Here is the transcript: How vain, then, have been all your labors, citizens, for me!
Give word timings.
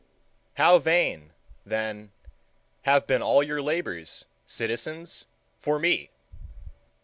How 0.55 0.79
vain, 0.79 1.31
then, 1.63 2.11
have 2.85 3.05
been 3.05 3.21
all 3.21 3.43
your 3.43 3.61
labors, 3.61 4.25
citizens, 4.47 5.25
for 5.59 5.77
me! 5.77 6.09